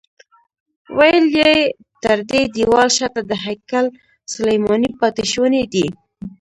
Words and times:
ویل 0.97 1.25
یې 1.39 1.51
تر 2.03 2.17
دې 2.31 2.41
دیوال 2.55 2.89
شاته 2.97 3.21
د 3.25 3.31
هیکل 3.45 3.85
سلیماني 4.33 4.91
پاتې 4.99 5.23
شوني 5.31 5.63
دي. 5.73 5.87